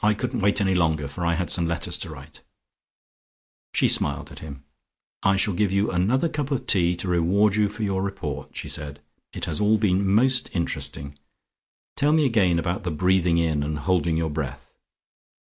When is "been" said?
9.76-10.08